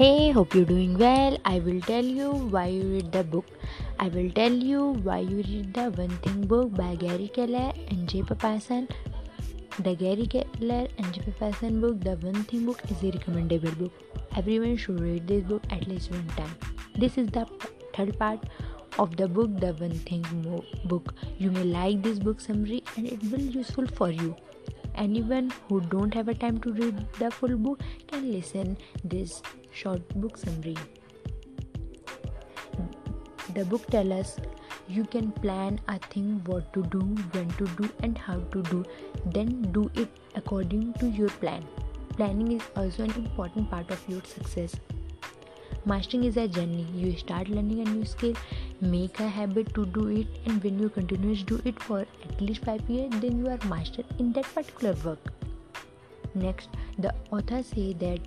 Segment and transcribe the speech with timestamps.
[0.00, 1.36] Hey, hope you're doing well.
[1.44, 3.44] I will tell you why you read the book.
[3.98, 8.08] I will tell you why you read the One Thing book by Gary Keller and
[8.08, 8.88] Jay Papasan.
[9.80, 13.92] The Gary Keller and Jay Papasan book, The One Thing book, is a recommendable book.
[14.38, 16.56] Everyone should read this book at least one time.
[16.96, 17.46] This is the
[17.94, 18.48] third part
[18.98, 20.24] of the book, The One Thing
[20.86, 21.12] book.
[21.36, 24.34] You may like this book summary and it will be useful for you
[24.96, 30.08] anyone who don't have a time to read the full book can listen this short
[30.16, 30.76] book summary.
[33.54, 34.36] The book tells us
[34.88, 37.00] you can plan a thing what to do
[37.32, 38.84] when to do and how to do.
[39.26, 41.64] Then do it according to your plan.
[42.16, 44.76] Planning is also an important part of your success.
[45.86, 46.86] Mastering is a journey.
[46.94, 48.34] You start learning a new skill
[48.80, 52.64] make a habit to do it and when you continuously do it for at least
[52.64, 55.18] 5 years then you are master in that particular work.
[56.34, 58.20] Next the author say that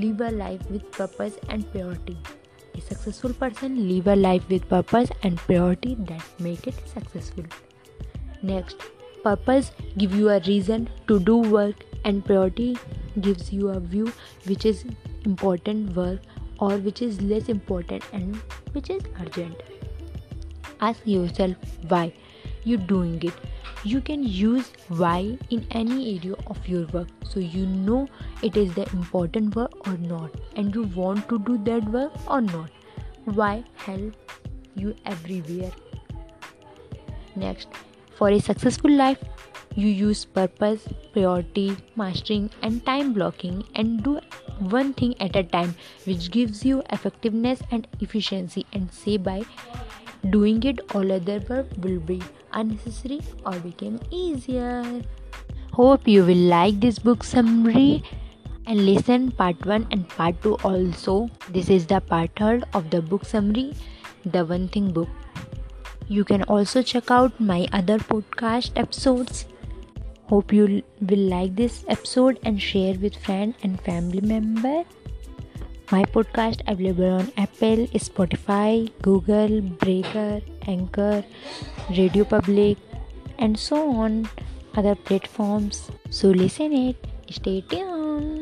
[0.00, 2.16] live a life with purpose and purity.
[2.76, 7.44] A successful person live a life with purpose and purity that make it successful.
[8.42, 8.76] Next
[9.22, 12.76] purpose give you a reason to do work and priority
[13.20, 14.12] gives you a view
[14.46, 14.84] which is
[15.24, 16.20] important work
[16.58, 18.36] or which is less important and
[18.72, 19.62] which is urgent.
[20.80, 21.56] Ask yourself
[21.88, 22.12] why
[22.64, 23.34] you're doing it
[23.84, 27.08] you can use why in any area of your work.
[27.28, 28.08] So you know
[28.42, 32.40] it is the important work or not and you want to do that work or
[32.40, 32.70] not.
[33.24, 34.14] Why help
[34.74, 35.72] you everywhere?
[37.36, 37.68] Next
[38.16, 39.22] for a successful life
[39.74, 44.20] you use purpose priority mastering and time blocking and do
[44.76, 49.42] one thing at a time which gives you effectiveness and efficiency and say by
[50.30, 52.22] doing it all other work will be
[52.54, 55.02] unnecessary or became easier.
[55.72, 58.02] Hope you will like this book summary
[58.66, 61.28] and listen part 1 and part 2 also.
[61.50, 63.74] This is the part 3 of the book summary
[64.24, 65.08] the one thing book.
[66.08, 69.46] You can also check out my other podcast episodes.
[70.26, 74.84] Hope you will like this episode and share with friend and family member
[75.94, 81.22] my podcast available on Apple, Spotify, Google, Breaker, Anchor,
[81.90, 82.78] Radio Public,
[83.38, 84.28] and so on
[84.74, 85.90] other platforms.
[86.10, 86.96] So listen it.
[87.30, 88.33] Stay tuned.